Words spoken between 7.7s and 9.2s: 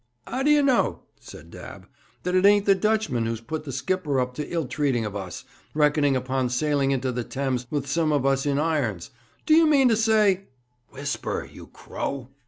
some of us in irons?